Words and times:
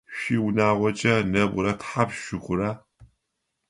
Шъуиунагъокӏэ 0.17 1.13
нэбгырэ 1.31 1.73
тхьапш 1.79 2.17
шъухъура? 2.25 2.71